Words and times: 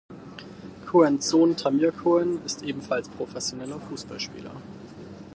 Cohens 0.87 1.29
Sohn 1.29 1.55
Tamir 1.57 1.91
Cohen 1.91 2.43
ist 2.43 2.63
ebenfalls 2.63 3.07
professioneller 3.07 3.79
Fußballspieler. 3.79 4.55